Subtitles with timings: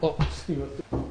[0.00, 1.07] あすいません。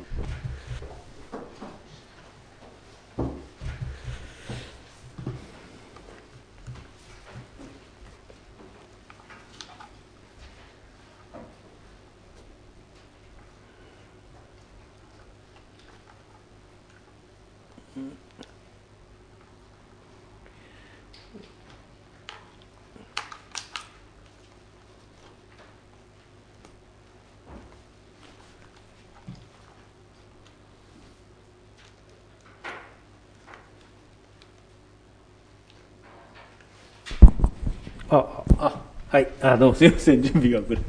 [38.59, 40.79] あ、はい、あ、どうもすみません、準備が遅れ。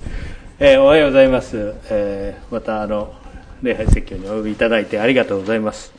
[0.61, 1.75] えーおはようございます。
[1.91, 3.15] えーまた、あの、
[3.63, 5.93] 礼拝説教にお呼びいただいてありがとうございます。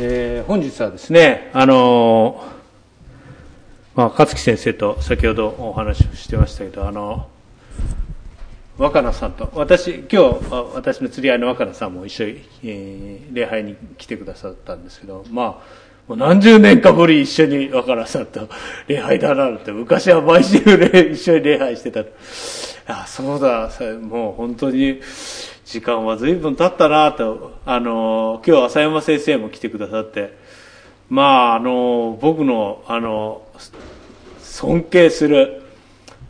[0.00, 2.44] えー本日はですね、あの
[3.94, 7.28] まあ、勝木先生と先ほどお話をしてましたけど、あの、
[8.78, 18.48] 若菜さんと、私、今日、私の釣り合いの若菜さんも一緒に、えー礼拝に来てくださったんですけど、まあ、もう何十年かぶり一緒に若菜さんと
[18.86, 20.56] 礼拝だなって、昔は毎週
[21.12, 22.02] 一緒に礼拝してた。
[22.86, 23.70] あ、そうだ、
[24.00, 25.00] もう本当に
[25.66, 30.34] 時間は随分経ったなと、あの、今日浅山先生も来てくださって、
[31.10, 33.42] まあ、あの、僕の、あの、
[34.40, 35.62] 尊敬する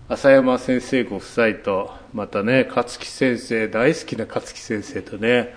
[0.08, 5.54] 浅山先生ご夫妻と、またね、勝木先生、大好きな勝木先生とね、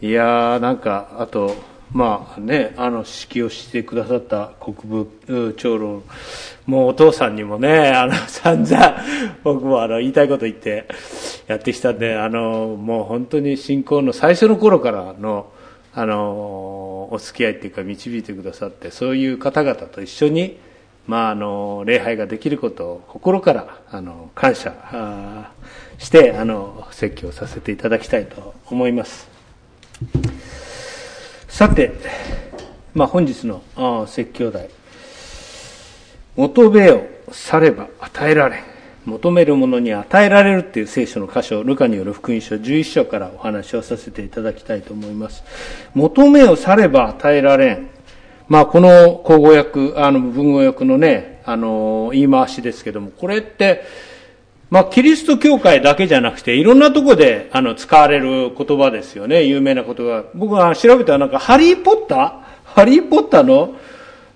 [0.00, 3.08] いやー、なんか、あと、まあね、あの、指
[3.42, 6.02] 揮をしてくださった国部長老、
[6.66, 8.96] もうお父さんにもね、あの、 散々、
[9.44, 10.86] 僕もあの、言いたいこと言って
[11.46, 15.52] やってきたんで、あの、もう本当に信仰の最初の頃からの、
[15.94, 20.58] あの、お付き合いっていうか導いてくださって、そういう方々と一緒に、
[21.06, 24.74] まあ、あの、礼拝ができることを心から、あの、感謝
[25.98, 29.28] して、あの、説教させていただきたいと思います。
[31.54, 31.92] さて、
[32.94, 33.62] まあ、本日の
[34.08, 34.68] 説教題。
[36.34, 38.64] 求めよされば与えられ。
[39.04, 45.44] 求めるものに与えられるっていう聖書の箇所、ルカによる福音書11章からお話をさせていただきたいと思います。
[45.94, 47.88] 求めをされば与えられん。
[48.48, 53.84] まあ、この口語訳、あの、文語訳のね、あの、言い回しですけども、これって、
[54.74, 59.44] まあ、キリスト教会だけじゃなくて、いろんなとこで、あの、使われる言葉ですよね。
[59.44, 60.24] 有名な言葉。
[60.34, 62.32] 僕が調べたらなんか、ハリーポッター？
[62.64, 63.76] ハリーポッターの、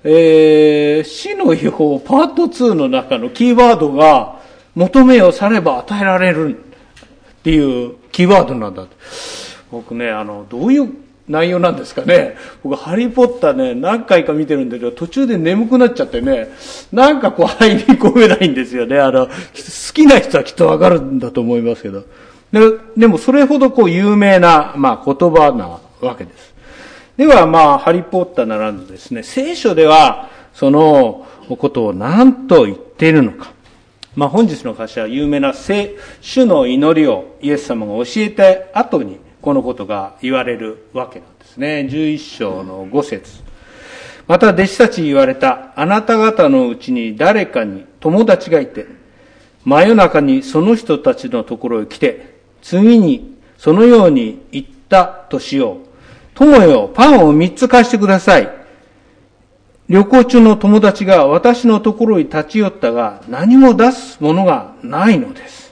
[0.04, 4.38] えー、死の秘宝パート2の中のキーワードが、
[4.76, 8.87] 求めをされば与えられるっていうキーワードなんだ。
[9.72, 10.88] 僕ね、あの、どういう
[11.28, 12.36] 内容なんですかね。
[12.62, 16.48] 僕、ハリーポッターね、何回か見てるんだけど、途中で眠くなっちゃってね、
[16.92, 18.98] なんかこう入り込めないんですよね。
[18.98, 19.32] あの、好
[19.92, 22.04] きな人はきっとわかるんだと思いますけど。
[22.52, 22.60] で
[22.96, 26.54] でも、それほどこう有名な、まあ、言葉なわけです。
[27.16, 31.26] では、まあ、ハリーポッターならぬですね、聖書では、その
[31.58, 33.52] ことを何と言っているのか。
[34.16, 41.88] まあ、本日の歌詞は有名な聖主の祈りをイエス様が教えた後にこのことが言われるわけなんですね。
[41.91, 43.43] 11章の5節
[44.26, 45.72] また弟子たちに言われた。
[45.75, 48.87] あなた方のうちに誰かに友達がいて、
[49.65, 55.76] 真夜中にその人たちのところへ来て、次にそのように言ったとしよう。
[56.34, 58.49] 友よ、パンを三つ貸してください。
[59.88, 65.67] 旅行中の友達が私のところに立ち寄ったが何も出すものがないのです。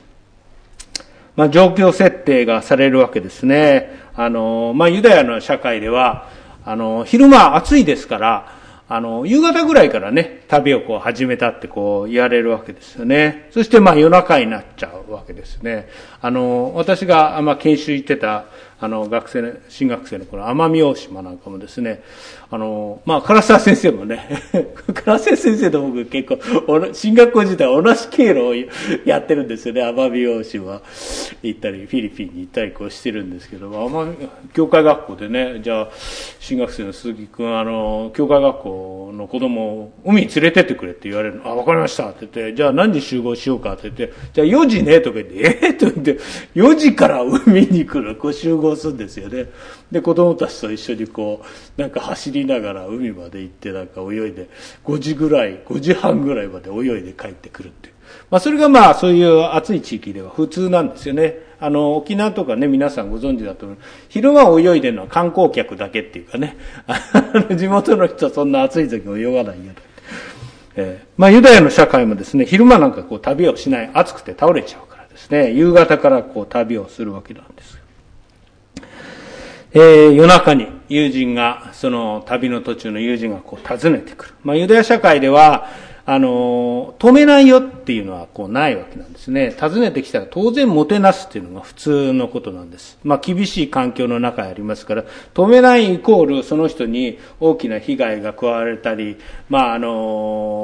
[1.36, 4.00] まあ、状況設定がされるわけですね。
[4.14, 6.28] あの、まあ、ユダヤの社会では、
[6.64, 8.56] あの、昼間暑いですから、
[8.88, 13.48] あの、夕方ぐらいからね、旅をこう始めたってこう言われるわけですよね。
[13.50, 15.88] そしてまあ夜中になっちゃうわけですね。
[16.20, 18.44] あの、私がま研修行ってた、
[18.78, 22.02] あの、学生の、新学生の頃、奄美大島なんかもですね、
[22.50, 24.28] あの、まあ、唐沢先生もね、
[25.04, 28.54] 唐沢先生と僕結構、おな新学校時代同じ経路を
[29.04, 29.82] やってるんですよね。
[29.82, 30.82] 奄美大島
[31.42, 35.88] 行ったり、フィリピンに行ったりこうしてるんですけど、奄美、教会学校でね、じゃあ、
[36.38, 41.46] 新学生の鈴木くん、あの、教会学校の子供を海に連れてってくれって言われるの。
[41.46, 45.34] あ、わかりましたって言って、じゃあ何時集合しようかって言って、じゃあ4時ねとか言って、
[45.66, 46.18] えー、と言って、
[46.54, 49.46] 4時から海に来る、こう集合するんですよね。
[49.92, 51.42] で、子供たちと一緒にこ
[51.78, 54.48] う、なんか走りながら海まで行って、なんか泳いで、
[54.84, 57.94] 5時ぐらい、5時半ぐらいまで泳いで帰ってくるっていう。
[58.30, 61.38] まあ、それがまあ、そういう暑い地域では普通なんですよね。
[61.60, 63.78] あの、沖縄とかね、皆さんご存知だと思う。
[64.08, 66.56] 昼間泳いでるのは観光客だけっていうかね。
[67.56, 69.82] 地元の人はそんな暑い時泳がないよと。
[70.78, 77.75] えーまあ、ユダヤの社会もですね、昼間なんかこう旅をしない、暑くて倒れちゃうからですね、夕方からこう旅をするわけなんです。
[79.78, 84.34] えー、夜中に友人が、その旅の途中の友人がこう訪ねてくる。
[84.42, 85.68] まあ、ユダヤ社会では、
[86.06, 89.54] あの、止めないよっていうのはこうないわけなんですね。
[89.60, 92.98] 訪ねてきたら当然もてなすっていうのが普通のことなんです。
[93.04, 99.18] まあ厳しい環境の中にありますから、止めないイコールその人に大きな被害が加われたり、
[99.50, 100.56] まああの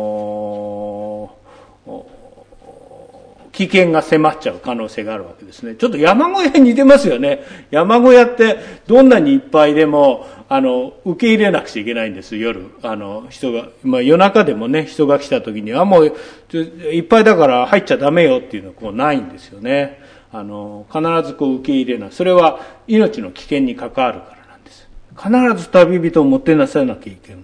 [3.52, 5.74] 危険が迫っちゃう可能性があるわけですね。
[5.74, 7.44] ちょっと山小屋に似てますよね。
[7.70, 8.56] 山小屋って
[8.86, 12.64] どんなにいっぱいでも、あの、受け入れなくちゃいけないんです、夜。
[12.82, 16.16] あの、人が、まあ夜中でもね、人が来た時にはもう、
[16.54, 20.00] いっぱいだから入っちゃダメよっていうのはこうないんですよね。
[20.32, 22.08] あの、必ずこう受け入れない。
[22.10, 24.88] それは命の危険に関わるからなんです。
[25.14, 27.42] 必ず旅人をもてなさなきゃいけない。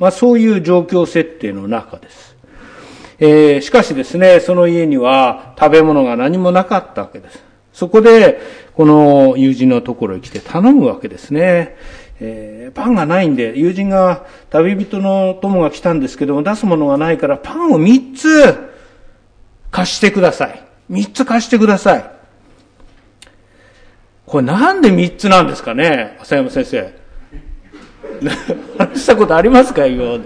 [0.00, 2.33] まあそういう状況設定の中です。
[3.18, 7.42] えー、しかしですね、その家には食べ物が何もなかったわけです。
[7.72, 8.40] そこで、
[8.74, 11.76] この友人のところへ来て頼むわけですね。
[12.20, 18.70] えー、パンがないんで、友人が旅人の友が来たんですけども、出すものがないからパンを3つ
[19.70, 20.64] 貸してください。
[20.90, 22.10] 3つ貸してください。
[24.26, 26.92] これなんで3つなんですかね浅山先生。
[28.78, 30.24] 話したことありますか今まで。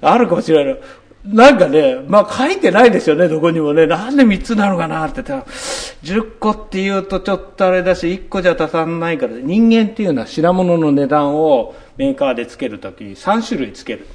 [0.00, 0.78] あるかもしれない。
[1.26, 3.86] なんかね、まあ書いてないですよね、どこにもね。
[3.86, 5.44] なんで3つなのかなって言ったら。
[5.44, 14.06] 10個って言うとちょっとあれだし、1個じゃ足さないから、人間っていうのは品物の値段をメーカーでつけるときに3種類つける。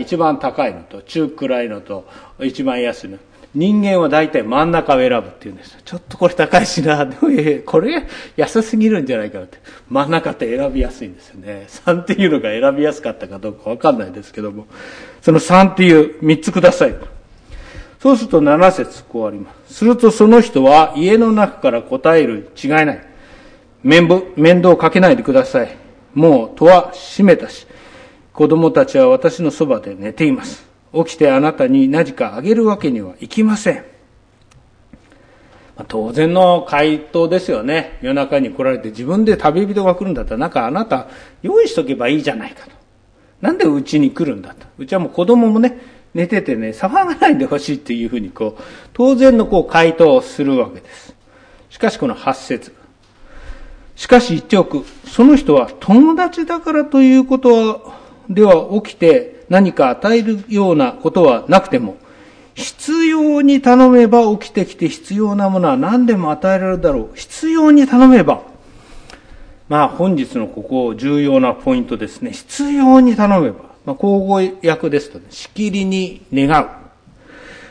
[0.00, 2.06] 一番高いのと、中くらいのと、
[2.40, 3.18] 一番安いの。
[3.54, 5.78] 人間は大体真ん中を選ぶって言うんです。
[5.84, 8.06] ちょっとこれ高いしな、 でもこれ
[8.36, 9.58] 安すぎるんじゃないかって。
[9.88, 11.66] 真ん中って選びやすいんですよね。
[11.68, 14.66] 3っていうのが選びやすかったかどうかわかんないですけども。
[15.22, 16.94] その3っていう3つください。
[18.00, 19.74] そうすると7節こうあります。
[19.74, 23.00] するとその人は家の中から答える違いない。
[23.82, 25.76] 面面倒をかけないでください。
[26.14, 27.66] もう戸は閉めたし、
[28.32, 30.67] 子供たちは私のそばで寝ています。
[30.94, 33.84] 起きてあなたに何かあげるわけにはいきません。
[35.86, 37.98] 当然の回答ですよね。
[38.02, 41.08] 夜中に来られて自分で旅人が来るんだったら、なんかあなた
[41.42, 42.72] 用意しとけばいいじゃないかと。
[43.40, 44.66] なんでうちに来るんだと。
[44.78, 45.78] うちはもう子供もね、
[46.14, 48.62] 寝ててね、騒がないでほしいっていうふうにこう、
[48.92, 51.14] 当然のこう回答をするわけです。
[51.70, 52.74] しかしこの八節。
[53.94, 54.84] しかし言っておく。
[55.06, 57.92] その人は友達だからということ
[58.28, 61.96] では起きて、何か与えるようなことはなくても、
[62.54, 67.16] 必要に頼めば起きてきて必要なものは何でも与えられるだろう。
[67.16, 68.42] 必要に頼めば。
[69.68, 72.32] まあ本日のここ重要なポイントですね。
[72.32, 73.60] 必要に頼めば。
[73.86, 76.68] まあ口語訳ですと、ね、しきりに願う。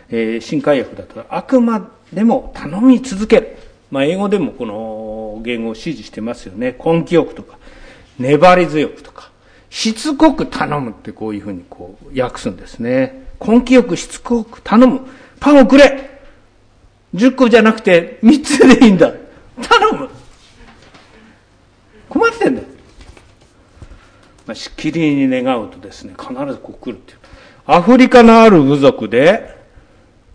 [0.09, 3.57] えー、新海訳だとあくまでも頼み続ける。
[3.91, 6.77] まあ英語でもこの言語を指示してますよね。
[6.83, 7.57] 根気よくとか、
[8.19, 9.26] 粘り強くとか。
[9.69, 13.27] しつこく頼むってこういうふうにこう訳すんですね。
[13.45, 15.01] 根気よくしつこく頼む。
[15.39, 16.21] パンをくれ
[17.13, 19.11] !10 個じゃなくて3つでいいんだ。
[19.61, 20.09] 頼む
[22.09, 22.67] 困ってんだよ。
[24.45, 27.17] まあ、しきりに願うとですね、必ずこう来るっていう。
[27.65, 29.57] アフリカのある部族で、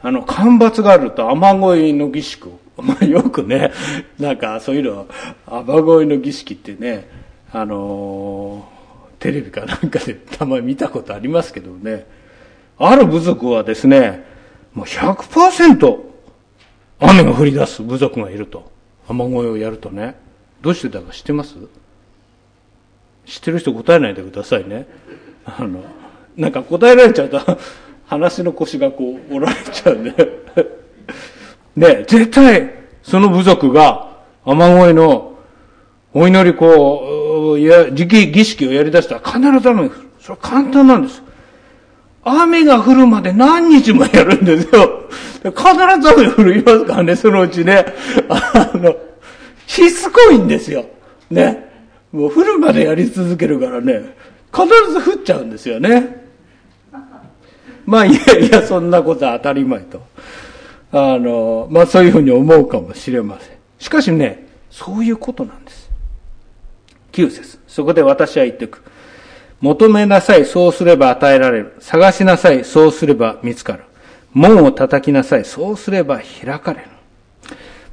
[0.02, 3.72] あの、干ばつがあると雨乞いの儀式を、まあよくね、
[4.18, 5.06] なんかそういうの、
[5.46, 7.08] 雨乞いの儀式ってね、
[7.52, 8.68] あの
[9.22, 12.06] テレビかなんかでたまに見たことありますけどね、
[12.76, 14.24] ある部族はですね、
[14.74, 16.00] もう100%
[16.98, 18.72] 雨が降り出す部族がいると。
[19.08, 20.16] 雨乞いをやるとね。
[20.60, 21.54] どうしてだか知ってます？
[23.24, 24.88] 知ってる人答えないでくださいね。
[25.44, 25.84] あの、
[26.36, 27.40] なんか答えられちゃうと
[28.06, 30.10] 話の腰がこう折られちゃうんで
[31.76, 32.74] ね、絶対
[33.04, 35.38] その部族が雨乞いの
[36.12, 37.21] お祈りこう、
[37.58, 40.08] や、時期儀式をやり出したら必ず雨が降る。
[40.20, 41.22] それは簡単なんです。
[42.24, 45.08] 雨が降るまで何日もやるんですよ。
[45.42, 45.52] 必
[46.00, 47.84] ず雨降りますからね、そのうちね。
[48.28, 48.94] あの、
[49.66, 50.84] しつこいんですよ。
[51.30, 51.70] ね。
[52.12, 54.14] もう降るまでやり続けるからね、
[54.54, 56.22] 必ず降っちゃうんですよね。
[57.84, 60.02] まあ、いやいや、そんなことは当たり前と。
[60.92, 63.56] あの、まあそういうふうに思うかもしれません。
[63.78, 65.81] しかしね、そういうことなんです。
[67.12, 68.82] 9節そこで私は言っておく。
[69.60, 71.76] 求めなさい、そうすれば与えられる。
[71.78, 73.84] 探しなさい、そうすれば見つかる。
[74.32, 76.86] 門を叩きなさい、そうすれば開かれる。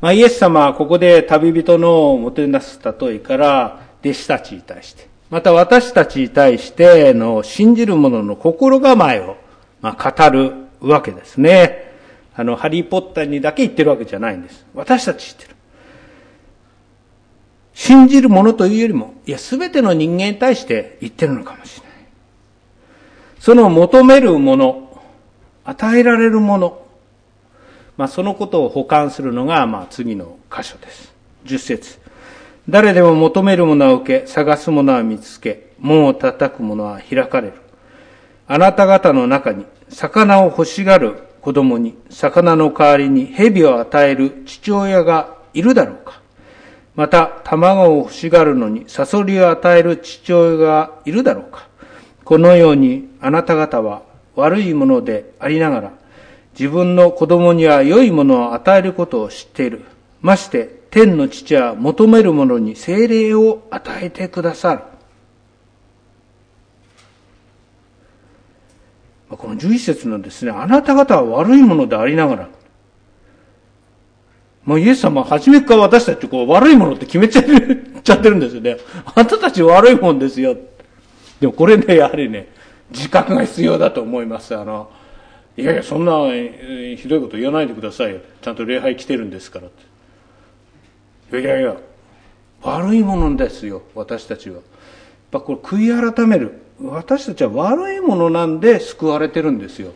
[0.01, 9.37] まあ、イエス様はここで旅人のもてなす例えから弟子たちに対して、また私たちに対しての信じる者の心構えを、
[9.81, 11.93] まあ、語るわけですね。
[12.35, 14.65] あの、ハリーポッターにだけ言ってるわけじゃないんです。
[14.73, 15.55] 私たち知ってる。
[17.79, 21.97] 信じるものというよりも、いや、すべての人間に対して言ってるのかもしれない。
[23.39, 25.01] その求めるもの、
[25.63, 26.85] 与えられるもの、
[27.95, 31.13] まあ、そのことを保管するのが、まあ、次の箇所です。
[31.45, 31.99] 十節。
[32.67, 37.53] 誰でも求めるものは受け、探すものは見つけ、門を叩くものは開かれる。
[38.45, 46.18] あなた方の中に、魚を欲しがる子供に、魚の代わりに蛇を与える父親がいるだろうか
[46.99, 51.69] また、卵を欲しがるのに、サソリを与える父親がいるだろうか
[52.25, 54.01] このように、あなた方は
[54.35, 55.91] 悪いものでありながら、
[56.59, 59.85] 自分の子供には良いものを与えることを知っている。
[60.19, 64.81] まして、天の父は求める者に精霊を与えてくださる。
[69.37, 72.49] この11節のですね、あなた方は悪いものでありながら、
[74.69, 77.49] もうイエス様は初めから私たちこう悪いものって決めちゃって
[78.29, 78.77] るんですよね。
[79.03, 80.55] あなたたち悪いもんですよ。
[81.39, 82.49] でもこれね、やはりね、
[82.91, 84.55] 自覚が必要だと思います。
[84.55, 84.91] あの、
[85.57, 86.11] いやいや、そんな
[86.95, 88.19] ひどいこと言わないでくださいよ。
[88.43, 89.71] ちゃんと礼拝来てるんですからっ
[91.31, 91.41] て。
[91.41, 91.75] いやいや、
[92.61, 94.57] 悪いものですよ、私たちは。
[94.57, 94.63] やっ
[95.31, 96.61] ぱこれ悔い改める。
[96.79, 99.93] 私たちは悪いものなんで救われてるんですよ。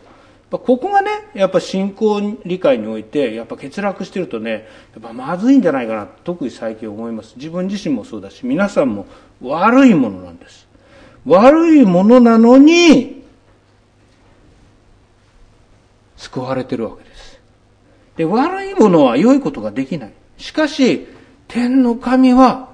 [0.58, 7.34] ここがね、やっぱ信仰理解において、やっぱ欠落してるとね、やっぱまずいんじゃないかな、特に最近思います。
[7.36, 9.06] 自分自身もそうだし、皆さんも
[9.42, 10.68] 悪いものなんです。
[11.26, 13.24] 悪いものなのに、
[16.16, 17.40] 救われてるわけです。
[18.16, 20.12] で、悪いものは良いことができない。
[20.36, 21.06] しかし、
[21.48, 22.68] 天の神は、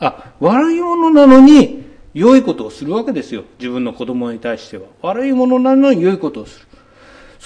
[0.00, 3.44] あ、悪いものなのに、良いことをするわけですよ。
[3.58, 4.84] 自分の子供に対しては。
[5.02, 6.67] 悪いものなのに良いことをする。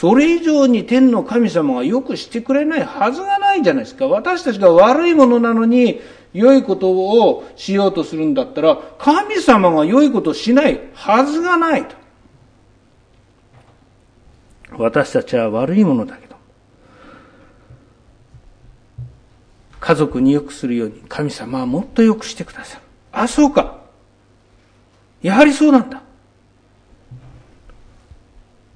[0.02, 4.08] それ以上に天の神様がよくしてくれないはずがないじゃないですか。
[4.08, 6.00] 私たちが悪いものなのに、
[6.32, 11.94] 良いことをしようとするんだったら、神様が良いことをしないはずがないと。
[14.72, 16.34] 私たちは悪いものだけど、
[19.78, 22.82] 家族に良くするように神様はもっと良くしてくださる。
[23.12, 23.78] あ、そうか。
[25.22, 26.02] やはりそうなんだ。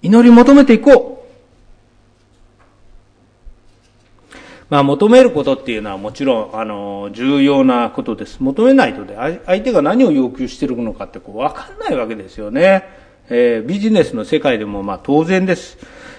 [0.03, 1.16] 祈り求めていこう。
[4.69, 8.39] まあ、求めることっていうのはもちろん、あの、重要なことです。
[8.41, 12.85] 求めないとで、相手が何を要求しているのかってこう、わかんないわけですよね。
[13.29, 15.79] えー、ビジネスの世界でもまあ当然です。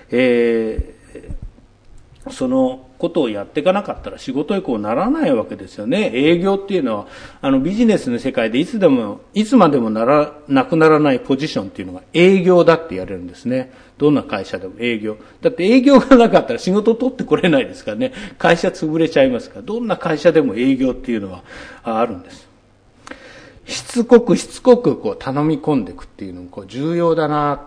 [0.10, 6.12] えー、そのことをやっていかなかったら仕事以降ならないわけですよね。
[6.14, 7.08] 営業っていうのは、
[7.42, 13.72] あのビジネスの世界でいつでも、いつまでもなら、なくならないポジションっていうのが営業だって言われるんですね。
[13.98, 15.18] どんな会社でも営業。
[15.42, 18.14] だって営業がなかったら仕事取ってこれないですからね。
[18.38, 19.62] 会社潰れちゃいますから。
[19.62, 21.44] どんな会社でも営業っていうのは
[21.84, 22.48] あるんです。
[23.68, 27.62] しつこくしつこくこう頼み込んでいくっていうのもこう重要だな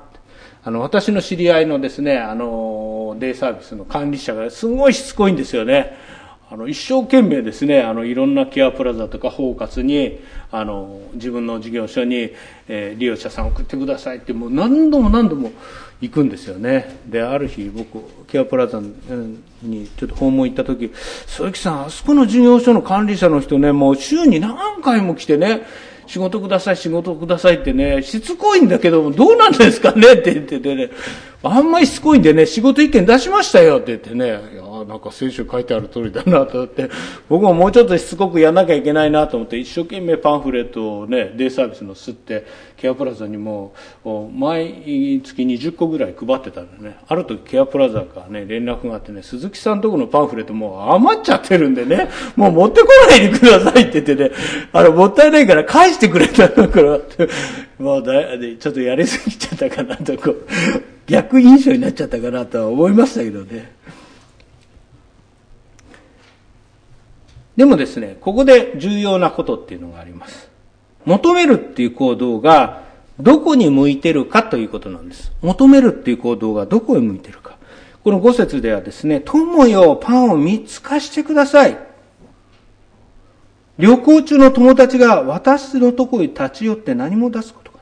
[0.63, 5.97] あの、私の知り合いのですね、あの、デイサービスの管理者がすごいしつこいんですよね。
[6.51, 10.19] あの、一生懸命ですね、あの、いろんなケアプラザとか包括に、
[10.51, 12.33] あの、自分の事業所に、
[12.69, 15.53] えー、利用者さん送ってくださいって、もう何度も何度も
[16.01, 16.99] 行くんですよね。
[17.07, 18.81] で、ある日、僕、ケアプラザ
[19.63, 20.91] にちょっと訪問行った時、
[21.27, 25.63] 鈴木さん、あそこの事業所の管理者の人ね、もう週に何回も来てね、
[26.11, 30.91] 仕事ください、仕事くださいってね、しつこいんだけども、どうなんですかねって言っててね、
[31.45, 34.41] あんまりしつこいんでね、仕事意見出しましたよって言ってね、
[34.91, 36.91] なんか聖書書いてある通りだなと思って、
[37.31, 42.45] 僕ももうちょっとしつこくやんなきゃいけないなと思って、一生懸命パンフレットをね、デイサービスの吸って、
[42.77, 43.73] ケアプラザにも、
[44.05, 54.33] 毎月20個ぐらい配ってたんでね、ある時ケアプラザからね、連絡があってね、鈴木さんとこのパンフレットもう余っちゃってるんでね、もう持ってこないでくださいって言ってね、
[54.73, 56.99] あの、もったいないから返してくれたのから、
[57.79, 58.13] もうだ、
[58.59, 60.47] ちょっとやりすぎちゃったかなと、こう、
[61.07, 63.73] 逆印象になっちゃったかなとは思いましたけどね。
[67.61, 70.49] でもですね、ここで重要なことっていうのがあります。
[71.05, 72.85] 求めるっていう行動が
[73.19, 75.31] どこに向いてるかということなんです。
[75.43, 77.59] 求めるっていう行動がどこへ向いてるか。
[78.03, 81.77] この五節ではですね、友よ、パンを三つ貸してください。
[83.77, 87.81] 旅行中の友達が私のとこに立ち寄って何も出すことが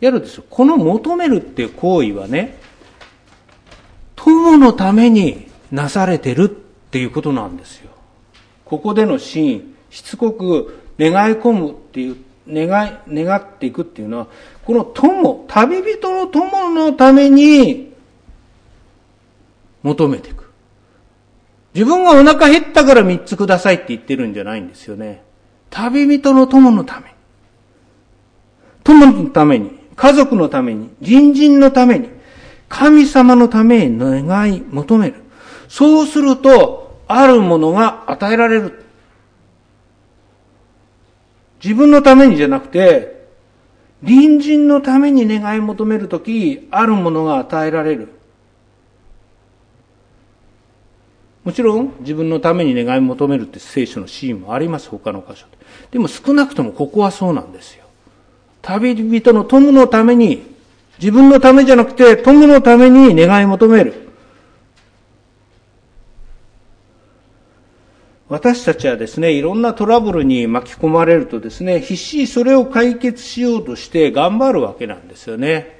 [0.00, 0.44] やるですよ。
[0.48, 2.56] この求めるっていう行為はね、
[4.16, 7.90] 友のためになされてるっていうことなんですよ。
[8.68, 14.26] ここでのシーン、しつこく願い込むっていう、願い、願っていくっていうのは、
[14.64, 17.92] この友、旅人の友のために
[19.82, 20.50] 求めていく。
[21.74, 25.22] 自分がお腹減ったから三つくださいって言ってるんじゃないんですよね。
[25.70, 27.14] 旅人の友のために、
[28.84, 32.08] 友のために、家族のために、隣人のために、
[32.68, 35.22] 神様のために願い求める。
[35.68, 38.84] そうすると、あるものが与えられる。
[41.62, 43.26] 自分のためにじゃなくて、
[44.00, 48.08] 隣人のために願い求めるとき、あるものが与えられる。
[51.44, 55.56] もちろん自分のために願い求めるって聖書のシーンもあります、他の箇所で。
[55.92, 57.86] でも少なくともここはそうなんですよ。
[58.60, 60.46] 旅人の友のために、
[60.98, 64.07] 自分のためじゃなくて友のために願い求める。
[68.28, 75.78] 私たちはですね、いろんなトラブルに巻き込まれるとですね、必死にそれを解決しようとして頑張るわけなんですよね。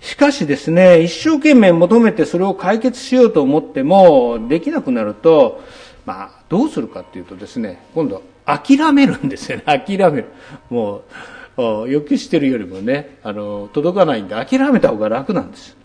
[0.00, 5.62] しかしですね、一生懸命求めてそれを解決しようと思っても、できなくなると、
[6.04, 10.26] まあ、どうするかっていうとですね、今度、諦めるんですよね、 諦める。
[10.70, 11.02] も
[11.56, 15.76] う、要求してるよりもね、あの、届かないんで諦めた方が楽なんです。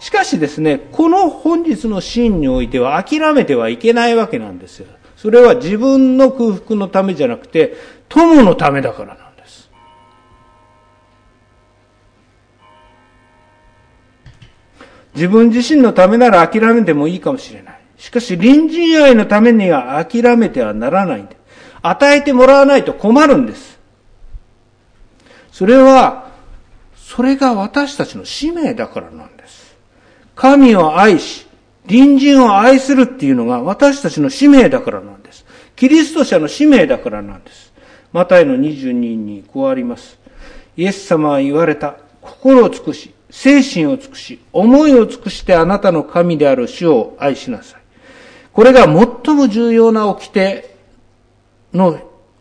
[0.00, 4.86] しかしですね、この本日のシーンにおいては諦めてはいけないわけなんですよ。
[5.26, 7.74] それは自分の空腹のためじゃなくて、
[8.08, 9.68] 友のためだからなんです。
[15.16, 17.80] 自分自身のためなら諦めてもいいかもしれない。
[17.98, 21.36] しかし、隣人愛のためには諦めてはならないんで。
[21.82, 23.80] 与えてもらわないと困るんです。
[25.50, 26.30] それは、
[26.94, 29.76] それが私たちの使命だからなんです。
[30.36, 31.45] 神を愛し、
[31.88, 35.44] 隣人を愛するっていうのが私たちの使命だからなんです。
[35.76, 37.72] キリスト者の使命だからなんです。
[38.12, 40.18] マタイの22にこうあります。
[40.76, 41.96] イエス様は言われた。
[42.20, 47.80] 心を尽くし、精神を尽くし、思いを尽くしてあなたの神である主を愛しなさい。
[48.52, 50.64] これが最も重要な掟
[51.72, 52.00] の、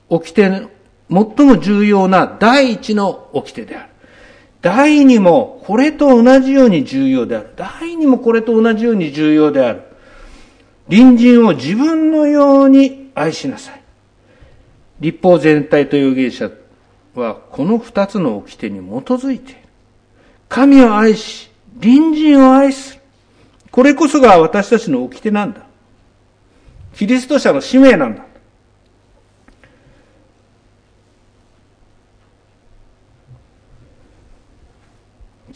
[0.09, 0.69] 掟、
[1.09, 3.89] 最も重要な第一の掟である。
[4.65, 7.51] 第二もこれと同じように重要である。
[7.55, 9.83] 第二もこれと同じように重要である。
[10.89, 13.81] 隣人を自分のように愛しなさい。
[15.01, 16.49] 立法全体という芸者
[17.13, 19.59] はこの二つの掟に基づいている。
[20.49, 23.01] 神を愛し、隣人を愛する。
[23.69, 25.61] これこそが私たちの掟なんだ。
[26.95, 28.24] キリスト者の使命なんだ。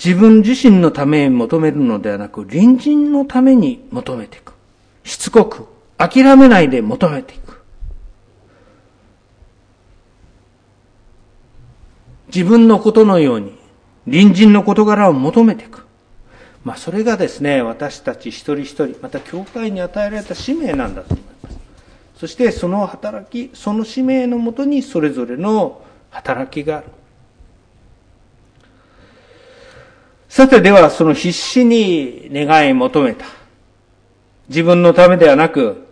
[0.03, 4.53] 自分自身のために求めるのではなく、隣人のために求めていく。
[5.03, 5.65] しつこく、
[5.97, 7.59] 諦めないで求めていく。
[12.33, 13.59] 自分のことのように、
[14.05, 15.85] 隣人の事柄を求めていく。
[16.63, 21.57] まあ、それがですね、私たち一人一人、また教会に与えられた使命なんだと思います。
[22.15, 26.87] そしてその働き、その使命のもとにそれぞれの働きがある。
[30.29, 33.25] さてではその必死に願い求めた。
[34.47, 35.87] 自分のためではなく、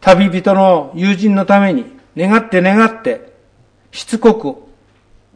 [0.00, 3.32] 旅人の友人のために願って願って、
[3.90, 4.56] しつこく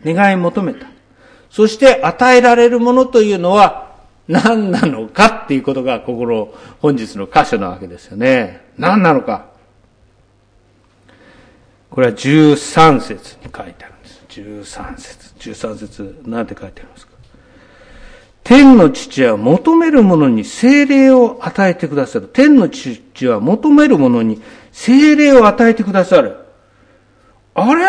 [0.05, 0.87] 願い求めた。
[1.49, 3.97] そして与えられるものというのは
[4.29, 8.67] 何なのかっていうことがここの本日の箇所なわけですよね。
[8.79, 9.47] 何なのか。
[11.91, 14.25] これは13節に書いてあるんです。
[14.29, 15.35] 13節。
[15.39, 17.10] 13節なんて書いてありますか？
[18.51, 22.27] 天の父は求める者に精霊を与えてくださる。
[22.27, 26.37] 天の父は求める者に精霊を与えてくださる。
[27.55, 27.85] あれ？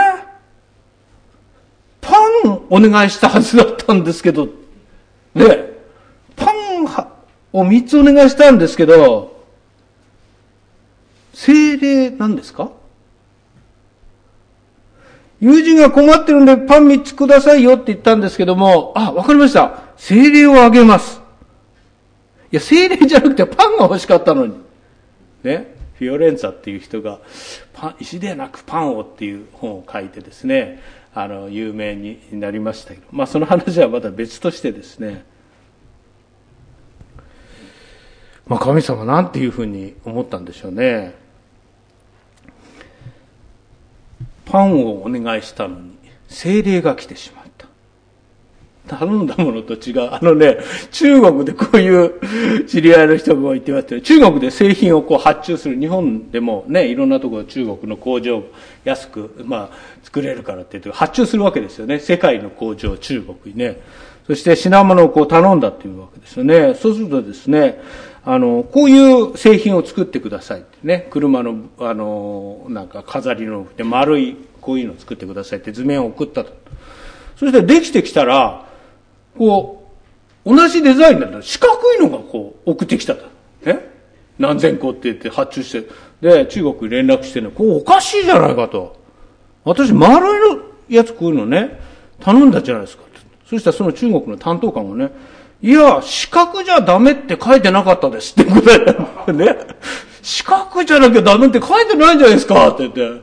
[2.00, 4.50] パンお願いしたはずだったんですけど、
[5.34, 5.72] ね、
[6.36, 6.86] パン
[7.54, 9.44] を3つお願いしたんですけど、
[11.34, 12.70] 精霊なんですか？
[15.40, 19.90] 友人が困ってるんでパン3つくださいよって言ったんですけども、あ、わかりました。
[20.02, 21.22] 精霊をあげます。
[22.52, 24.56] いや、精霊じゃなくてパンが欲しかったのに。
[25.44, 25.76] ね。
[25.94, 27.20] フィオレンツァっていう人が、
[27.72, 30.82] パン、石でなくパンをっていう本を書いてですね、
[31.14, 35.24] あの、有名になりましたけど、まあその話はまた別としてですね、
[38.48, 41.14] まあ神様なんていうふうに思ったんでしょうね。
[44.46, 45.92] パンをお願いしたのに、
[46.28, 47.51] 精霊が来てしまった。
[48.88, 50.10] 頼んだものと違う。
[50.12, 50.58] あのね、
[50.92, 58.44] 中国でこういう知り合いの人が言ってますけど、中国で製品をこう発注する、日本でもね、いろんなところ中国の工場
[58.84, 62.00] 安く、まあ、作れるからって言って発注するわけですよね。
[62.00, 63.80] 世界の工場、中国にね。
[64.28, 66.74] そして品物をこう頼んだっていうわけですよね。
[66.76, 67.82] そうするとですね、
[68.24, 76.54] あの、こういう製品を作ってくださいってね、車の、あの、なんか飾りの、で丸い、こういうのを作ってくださいって図面を送ったと。
[77.36, 78.71] そしてできてきたら、
[79.38, 79.90] こ
[80.46, 83.26] う、同じデザインなんだ四角いのがこう、送ってきたと。
[83.66, 83.90] え？
[84.40, 85.90] 何千個って言って発注して、
[86.22, 89.00] で、中国に連絡してね、こうおかしいじゃないかと。
[89.64, 91.80] 私、丸いのやつこういうのね、
[92.20, 93.04] 頼んだじゃないですか。
[93.48, 95.12] そしたらその中国の担当官もね、
[95.62, 99.58] いや、四角じゃダメって書いてなかったですってことで、ね？
[100.24, 103.22] 四角じゃなきゃダメって書いてないんじゃないですかって言って。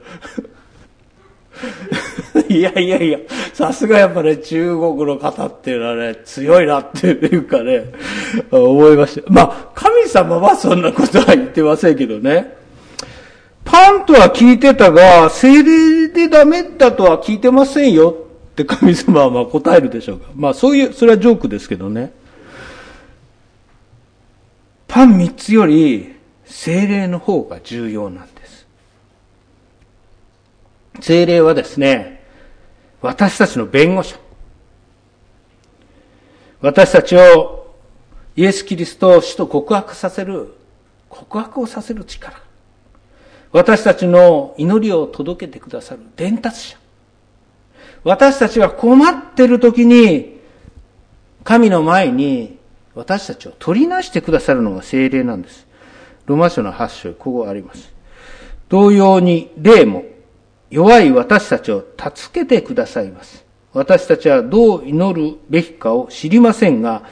[2.49, 3.19] いやいやいや、
[3.53, 7.93] さすがやっぱね、中国の方っていうのはね、強いなっていうかね、
[8.51, 9.31] 思いました。
[9.31, 12.57] まあ、神様はそんなことは言ってませんけどね。
[13.65, 18.15] パンとは聞いてたが、精霊でダメだとは聞いてませんよ
[18.53, 20.29] って神様はまあ答えるでしょうか。
[20.35, 22.13] まあそういう、それはジョークですけどね。
[24.87, 26.15] パン三つより
[26.47, 28.67] 精霊の方が重要なんです。
[31.01, 32.18] 精霊はですね、
[33.01, 34.17] 私たちの弁護者。
[36.61, 37.75] 私たちを
[38.35, 40.55] イエス・キリストを死と告白させる、
[41.09, 42.41] 告白をさせる力。
[43.53, 46.79] 私たちの祈りを届けてくださる伝達者。
[48.05, 50.41] 私たちが困っている時に、
[51.45, 52.59] 神の前に
[52.95, 55.67] 私たちを取りなしてくださるのが精霊なんです。
[56.27, 57.93] ロマ書の8章、ここあります。
[58.69, 60.05] 同様に、霊も
[60.71, 63.45] 弱い私たちを助けてくださいます。
[63.73, 67.03] 私たちはどう祈るべきかを知りませんが、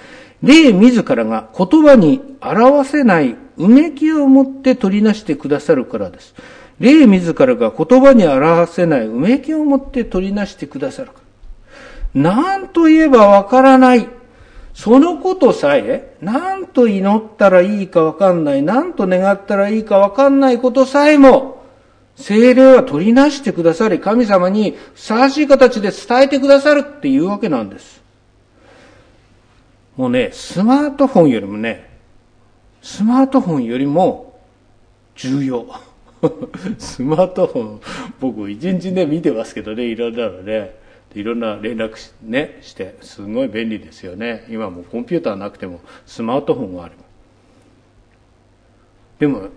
[0.42, 6.34] 霊自らが言葉に表せないうめきを持って取りなしてくださるからです。
[6.78, 11.20] 霊自らが言葉に表せないうめきを持って取りなしてくださるから。
[12.14, 14.08] 何と言えばわからない。
[14.74, 18.62] そのことさえ、何と祈ったらいいかわかんない。
[18.62, 21.55] 何と願ったらいいかわかんないことさえも、
[22.16, 28.02] 精霊は取りなしてくださり、神様にふさわしい形で伝えてくださるっていうわけなんです。
[29.96, 31.90] もうね、スマートフォンよりもね、
[32.83, 34.40] スマートフォンよりも
[35.14, 35.66] 重要。
[36.79, 37.81] スマートフォン、
[38.18, 40.87] 僕一日ね、見てますけどね、いろんなのね。
[41.14, 44.44] いろんな連絡し,、ね、して、すごい便利ですよね。
[44.50, 46.94] 今もコンピューターなくてもスマートフォンがある。
[49.18, 49.48] でも、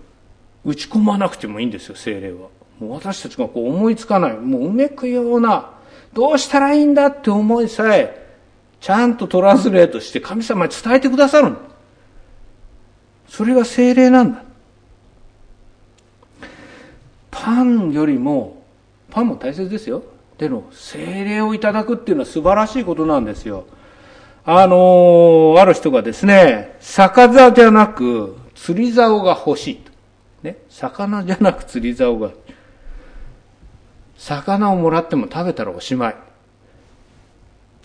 [0.64, 2.48] 打ち込まなくてもいいんですよ、精霊は。
[2.78, 5.70] もう私たちがこう思いつかない、もううめくような、
[6.12, 8.28] どうしたらいいんだって思いさえ、
[8.80, 11.56] ちゃんとトランスレートして神様に伝えてくださる
[13.28, 14.42] それが精霊なんだ。
[17.30, 18.62] パンよりも、
[19.10, 20.02] パンも大切ですよ。
[20.36, 23.66] での精霊をいただくっていうのは素晴らしいことなんですよ。
[24.44, 29.89] あのー、ある人がですね、逆座じゃなく釣り竿が欲しい。
[30.42, 32.30] ね、魚じゃなく釣り竿が。
[34.16, 36.16] 魚をもらっても食べたらおしまい。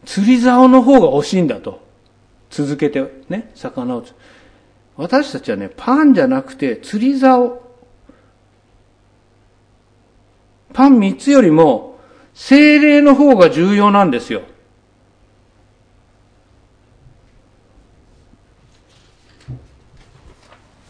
[0.05, 1.81] 釣り竿の方が欲しいんだと。
[2.49, 4.05] 続けてね、魚を。
[4.97, 7.63] 私たちはね、パンじゃなくて釣り竿。
[10.73, 11.99] パン三つよりも
[12.33, 14.43] 精霊の方が重要なんですよ。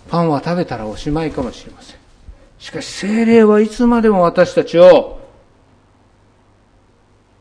[0.07, 1.97] パンは食べたらおしまいかもしれません。
[2.59, 5.19] しかし精霊はいつまでも私たちを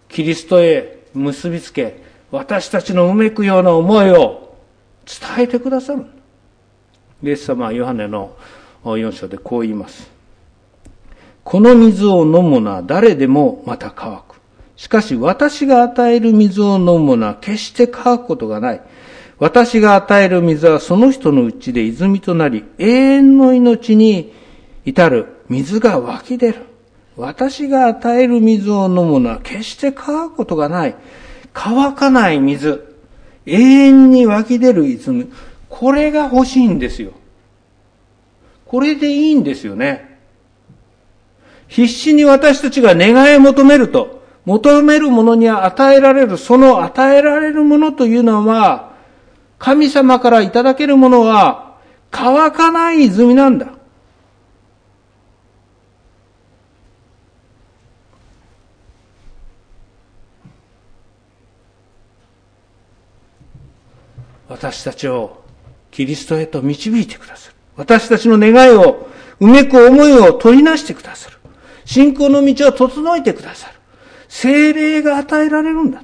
[0.08, 4.56] キリストへ結びつけ、私たちのうめくような思いを
[5.06, 6.06] 伝えてくださる。
[7.22, 8.36] イエス様はヨハネの
[8.84, 10.10] 4章でこう言います。
[11.42, 14.40] この水を飲むのは誰でもまた乾く。
[14.76, 18.82] しかし私が与える水を飲むのは決して乾くことがない。
[19.38, 24.32] 私が与える水はその人のうちで泉となり、永遠の命に
[24.84, 26.60] 至る水が湧き出る。
[27.16, 30.96] 私が与える水を飲むのは決して乾くことがない。
[31.52, 32.94] 乾かない水。
[33.46, 35.30] 永遠に湧き出る泉。
[35.68, 37.12] これが欲しいんですよ。
[38.66, 40.18] これでいいんですよね。
[41.68, 48.93] 必死に私たちが願い求めると、求めるものに与えられる、その与えられるものというのは、
[49.58, 51.76] 神様からいただけるものは、
[52.10, 53.68] 乾かない泉なんだ。
[64.48, 65.42] 私たちを
[65.90, 67.56] キリストへと導いてくださる。
[67.76, 69.08] 私たちの願いを、
[69.40, 71.38] うめく思いを取りなしてくださる。
[71.84, 73.74] 信仰の道を整えてくださる。
[74.28, 76.02] 精霊が与えられるんだ。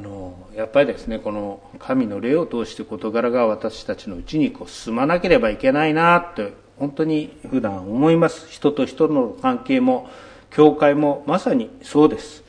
[0.00, 8.48] あのやっぱりですねこの神の霊を通して事柄が私たちのうちにこう進まなければいけないなって本当に普段思います。
[8.48, 10.08] 人と人の関係も
[10.48, 12.42] 教会もまさにそうです。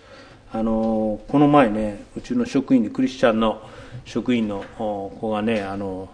[0.53, 3.61] あのこの前ねうちの職員でクリスチャンの
[4.05, 6.07] 職員の子がねあの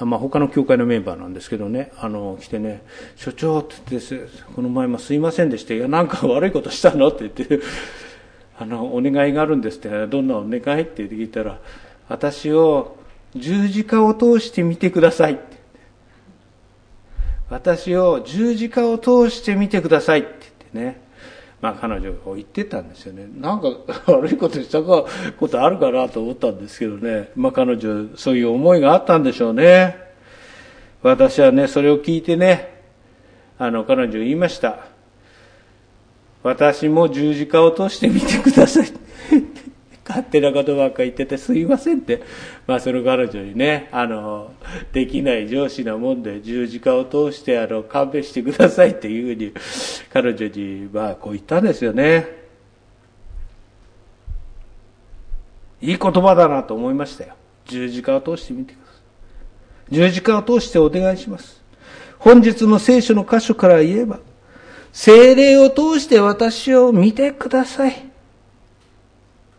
[0.00, 2.82] まあ、他の教会のメンバーなんですけどね、あの、来てね、
[3.14, 5.74] 所長って言って、この前もすいませんでした。
[5.74, 7.06] いや、なんか悪いことしたの？
[7.06, 7.60] って言って、
[8.60, 11.58] あの、お願いがあるんですって、どんなお願いって聞いたら、
[12.10, 12.98] 私を
[13.34, 15.42] 十字架を通して見てくださいって。
[17.48, 20.28] 私を十字架を通して見てくださいって
[20.74, 21.00] 言ってね。
[21.62, 23.26] まあ彼女が言ってたんですよね。
[23.34, 23.68] なんか
[24.06, 27.30] 悪いことしたことあるかなと思ったんですけどね。
[27.36, 29.96] まあ彼女そういう思いがあったんでしょうね。
[31.02, 32.82] 私はね、それを聞いてね、
[33.58, 34.89] あの彼女言いました。
[36.42, 38.92] 私も十字架を通してみてください。
[40.10, 42.22] 勝手なことばっか言っててすいませんって、
[42.66, 44.52] まあその彼女にね、あの、
[44.92, 49.52] できない上司なもんで十字架を通してあの、勘弁してくださいっていうふうに、
[50.12, 52.26] 彼女にまあこう言ったんですよね。
[55.80, 57.34] いい言葉だなと思いましたよ。
[57.66, 58.92] 十字架を通してみてくださ
[59.92, 59.94] い。
[59.94, 61.62] 十字架を通してお願いします。
[62.18, 64.18] 本日の聖書の箇所から言えば、
[64.92, 68.10] 精霊を通して私を見てください。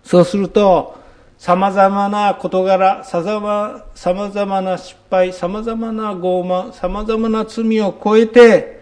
[0.04, 1.00] そうすると、
[1.38, 8.82] 様々な事柄、様々な失敗、様々な傲慢、様々な罪を超えて、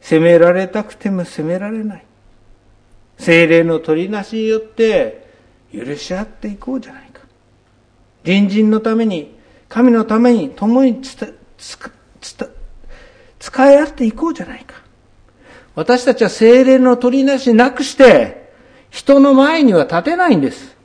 [0.00, 2.04] 責められたくても責められない。
[3.18, 5.28] 精霊の取りなしによって、
[5.74, 7.20] 許し合っていこうじゃないか。
[8.24, 9.36] 隣人のために、
[9.68, 11.02] 神のために共に
[13.38, 14.80] 使い合っていこうじゃないか。
[15.74, 18.50] 私たちは精霊の取りなしなくして、
[18.90, 20.76] 人の前には立てないんです。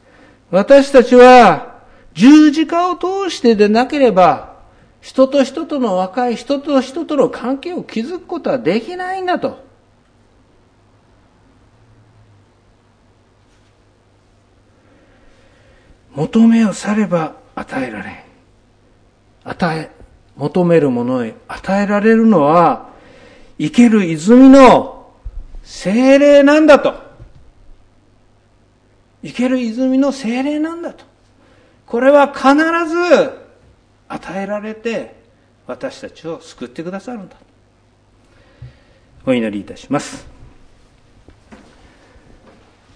[0.52, 1.82] 私たちは
[2.14, 4.56] 十字架を通してでなければ、
[5.02, 9.64] 人と人との和解、人と人との関係を築くことはできないんだと。
[16.16, 18.16] 求めをされば与えられん。
[19.44, 19.92] 与え、
[20.38, 22.95] 求めるものへ与えられるのは、
[23.58, 25.12] 生ける泉の
[25.64, 26.94] 精霊なんだと。
[29.24, 31.04] 生ける泉の精霊なんだと。
[31.86, 33.32] これは必ず
[34.08, 35.16] 与えられて
[35.68, 37.36] 私たちを救ってくださるんだ。
[39.26, 40.28] お祈りいたします。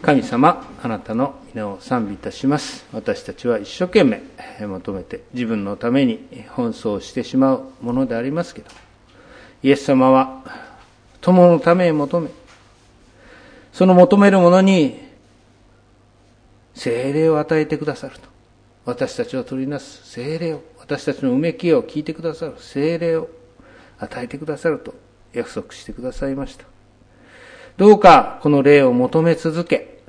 [0.01, 2.85] 神様、あなたの皆を賛美いたします。
[2.93, 4.21] 私たちは一生懸命
[4.59, 6.19] 求めて自分のために
[6.55, 8.69] 奔走してしまうものでありますけど、
[9.61, 10.43] イエス様は
[11.21, 12.29] 友のために求め、
[13.73, 14.99] その求めるものに
[16.73, 18.29] 精霊を与えてくださると。
[18.85, 23.29] 私たちを取りなす精霊を、私たちのうめきを聞いてくださる精霊を
[23.99, 24.95] 与えてくださると
[25.33, 26.65] 約束してくださいました。
[27.77, 29.99] どうかこの霊を求め続け、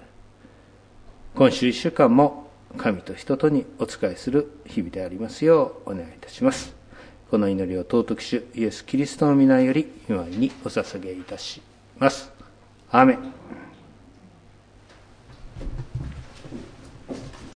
[1.34, 6.79] 今週一週間も神と人とにお仕えする日々でありますようお願いいたします。
[7.30, 11.62] この祈りを尊く主イエス・キリストの皆より今にお捧げいたし
[11.96, 12.28] ます。
[12.90, 13.32] アーメン